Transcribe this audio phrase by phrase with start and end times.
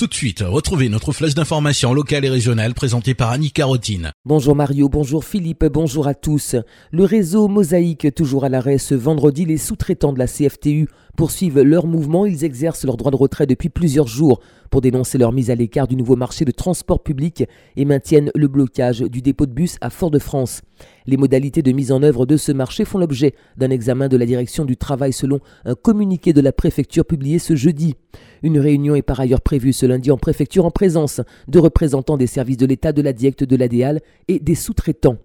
[0.00, 4.12] Tout de suite, retrouvez notre flèche d'information locale et régionale présentée par Annie Carotine.
[4.24, 6.56] Bonjour Mario, bonjour Philippe, bonjour à tous.
[6.90, 10.88] Le réseau Mosaïque toujours à l'arrêt ce vendredi, les sous-traitants de la CFTU
[11.20, 14.40] poursuivent leur mouvement, ils exercent leur droit de retrait depuis plusieurs jours
[14.70, 17.44] pour dénoncer leur mise à l'écart du nouveau marché de transport public
[17.76, 20.62] et maintiennent le blocage du dépôt de bus à Fort-de-France.
[21.04, 24.24] Les modalités de mise en œuvre de ce marché font l'objet d'un examen de la
[24.24, 27.96] direction du travail selon un communiqué de la préfecture publié ce jeudi.
[28.42, 32.28] Une réunion est par ailleurs prévue ce lundi en préfecture en présence de représentants des
[32.28, 35.18] services de l'État, de la DIECT, de l'ADEAL et des sous-traitants.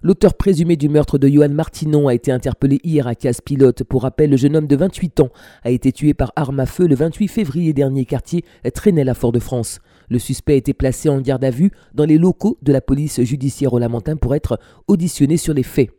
[0.00, 3.82] L'auteur présumé du meurtre de Johan Martinon a été interpellé hier à Casse-Pilote.
[3.82, 5.30] Pour rappel, le jeune homme de 28 ans
[5.64, 9.80] a été tué par arme à feu le 28 février dernier, quartier Trenel à Fort-de-France.
[10.08, 13.20] Le suspect a été placé en garde à vue dans les locaux de la police
[13.22, 15.90] judiciaire au Lamentin pour être auditionné sur les faits.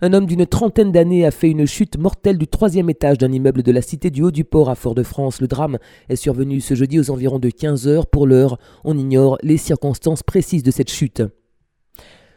[0.00, 3.62] Un homme d'une trentaine d'années a fait une chute mortelle du troisième étage d'un immeuble
[3.62, 5.40] de la cité du Haut-du-Port à Fort-de-France.
[5.40, 8.06] Le drame est survenu ce jeudi aux environs de 15 heures.
[8.08, 11.22] Pour l'heure, on ignore les circonstances précises de cette chute.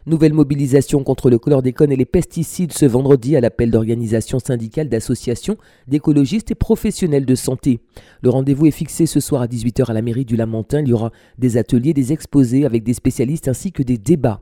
[0.07, 5.57] Nouvelle mobilisation contre le chlordécone et les pesticides ce vendredi à l'appel d'organisations syndicales, d'associations,
[5.88, 7.81] d'écologistes et professionnels de santé.
[8.23, 10.81] Le rendez-vous est fixé ce soir à 18h à la mairie du Lamentin.
[10.81, 14.41] Il y aura des ateliers, des exposés avec des spécialistes ainsi que des débats.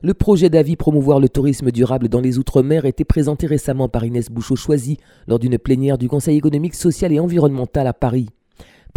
[0.00, 4.30] Le projet d'avis promouvoir le tourisme durable dans les Outre-mer était présenté récemment par Inès
[4.30, 8.28] Bouchot-Choisy lors d'une plénière du Conseil économique, social et environnemental à Paris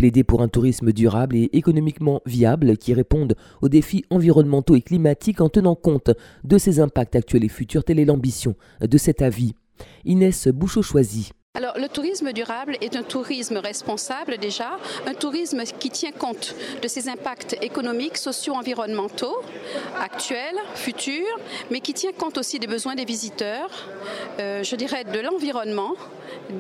[0.03, 5.39] plaider pour un tourisme durable et économiquement viable qui réponde aux défis environnementaux et climatiques
[5.39, 6.11] en tenant compte
[6.43, 7.85] de ses impacts actuels et futurs.
[7.85, 9.53] Telle est l'ambition de cet avis.
[10.03, 11.31] Inès Bouchot-Choisy.
[11.55, 14.71] Alors, le tourisme durable est un tourisme responsable déjà,
[15.07, 19.37] un tourisme qui tient compte de ses impacts économiques, sociaux, environnementaux,
[20.01, 21.39] actuels, futurs,
[21.71, 23.69] mais qui tient compte aussi des besoins des visiteurs,
[24.39, 25.93] euh, je dirais de l'environnement,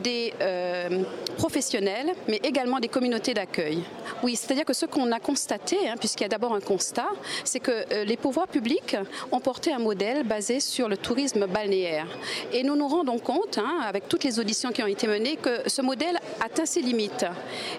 [0.03, 1.03] des euh,
[1.37, 3.83] professionnels, mais également des communautés d'accueil.
[4.23, 7.09] Oui, c'est-à-dire que ce qu'on a constaté, hein, puisqu'il y a d'abord un constat,
[7.43, 8.95] c'est que euh, les pouvoirs publics
[9.31, 12.07] ont porté un modèle basé sur le tourisme balnéaire.
[12.51, 15.67] Et nous nous rendons compte, hein, avec toutes les auditions qui ont été menées que
[15.67, 17.25] ce modèle atteint ses limites.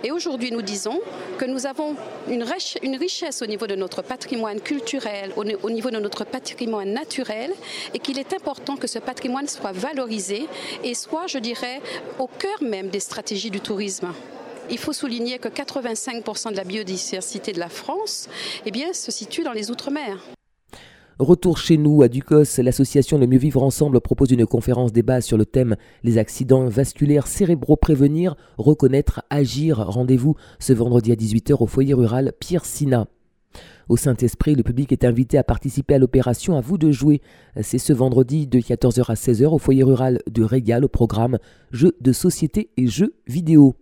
[0.02, 1.00] Et aujourd'hui, nous disons
[1.38, 1.96] que nous avons
[2.28, 2.44] une,
[2.96, 7.52] richesse au niveau de notre patrimoine culturel, au niveau de notre patrimoine naturel,
[7.92, 10.46] et qu'il est important que ce patrimoine soit valorisé
[10.82, 11.80] et soit, je dirais,
[12.18, 14.08] au cœur même des stratégies du tourisme.
[14.70, 18.28] Il faut souligner que 85% de la biodiversité de la France
[18.64, 20.18] eh se situe dans les Outre-mer.
[21.20, 25.38] Retour chez nous à Ducos, l'association Le Mieux Vivre Ensemble propose une conférence débat sur
[25.38, 29.78] le thème Les accidents vasculaires cérébraux prévenir, reconnaître, agir.
[29.78, 33.06] Rendez-vous ce vendredi à 18h au foyer rural Pierre Sina.
[33.88, 37.20] Au Saint-Esprit, le public est invité à participer à l'opération À vous de jouer.
[37.60, 41.38] C'est ce vendredi de 14h à 16h au foyer rural de Régal au programme
[41.72, 43.74] Jeux de société et jeux vidéo.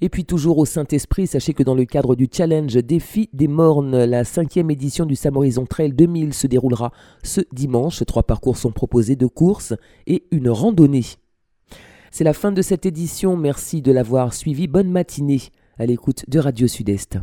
[0.00, 4.04] Et puis toujours au Saint-Esprit, sachez que dans le cadre du challenge Défi des Mornes,
[4.04, 6.92] la cinquième édition du Sam Horizon Trail 2000 se déroulera
[7.22, 8.04] ce dimanche.
[8.06, 9.74] Trois parcours sont proposés de courses
[10.06, 11.04] et une randonnée.
[12.10, 14.68] C'est la fin de cette édition, merci de l'avoir suivi.
[14.68, 15.40] Bonne matinée
[15.78, 17.18] à l'écoute de Radio Sud-Est.